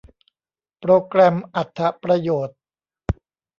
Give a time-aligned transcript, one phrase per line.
[0.79, 2.57] โปรแกรมอรรถประโยชน์